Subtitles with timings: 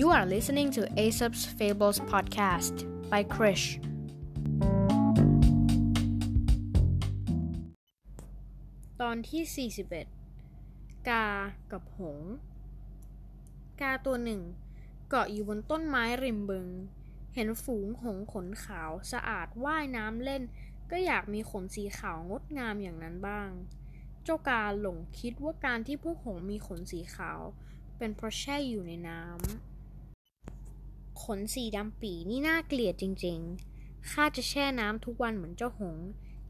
[0.00, 2.74] You are listening to Aesop's Fables podcast
[3.10, 3.66] by Krish
[9.00, 9.70] ตอนที่
[10.30, 11.26] 41 กา
[11.72, 12.18] กับหง
[13.80, 14.42] กาตัวหนึ่ง
[15.08, 16.66] เกาะอยู่บนต้นไม้ริมบึง
[17.34, 20.42] เห็นฝูงหงขนขาวสะอาดว่ายน้ำเล่น
[20.90, 23.50] ก็อยากมีขนสีขาวงดงามอย่างนั้นบ้าง
[24.24, 27.40] เจ้ากาหลงคิดว่าการที่พวกหงมีขนสีขาว
[27.98, 29.75] เป็นเพราะแช่อยู่ในน้ำ
[31.26, 35.96] ขนสีดำปีนี่น่าเกลียดจริงๆ ข้าจะแช่น้ำทุกวันเหมือนเจ้าหง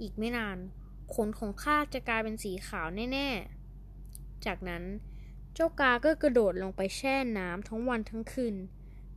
[0.01, 0.59] อีกไม่นาน
[1.15, 4.85] ขนของข้าจะกลายเป็นสีขาวแน่ๆ จากนั้น
[5.55, 8.57] เจ้ากาก็กระโดดลงไปแช่น้ำทั้งวันทั้งคืน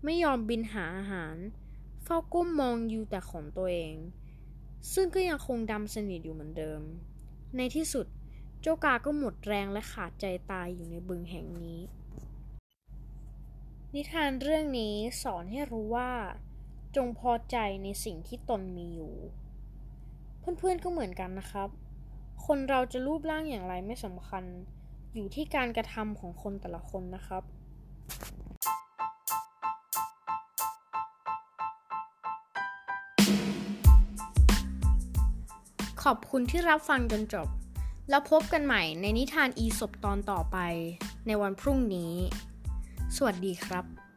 [0.03, 1.35] ไม่ยอมบินหาอาหาร
[2.03, 3.95] เฝ้าก้มมองอยู่แต่ของตัวเอง
[4.93, 6.81] ซึ่งก็ยังคงดำสนิทอยู่เหมือนเดิม
[7.57, 8.05] ในที่สุด
[8.61, 11.79] เจ้ากาก็หมดแรงและขาดใจตายอยู่ในบึงแห่งนี้
[13.95, 16.11] นิทานเรื่องนี้สอนให้รู้ว่า
[16.95, 19.13] จงพอใจในสิ่งที่ตนมีอยู่
[20.57, 21.69] เพื่อนๆก็เหมือนกันนะครับ
[22.45, 24.43] คนเราจะรูปร่างอย่างไรไม่สำคัญ
[25.13, 27.43] อยู่ที่การกระทำของคนแต่ละคนนะครับ
[36.03, 37.47] ขอบคุณที่รับฟังจนจบ
[38.09, 40.57] แล้วพบกันใหม่ในนิทานอีสบตอนต่อไป
[41.27, 42.13] ในวันพรุ่งนี้
[43.17, 44.08] สวัสดีครับ